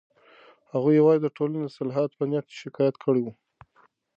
هغې 0.71 0.91
یوازې 0.99 1.21
د 1.23 1.27
ټولنې 1.35 1.59
د 1.61 1.65
اصلاح 1.69 2.05
په 2.17 2.23
نیت 2.29 2.47
شکایت 2.61 2.95
کړی 3.03 3.21
و. 3.23 3.27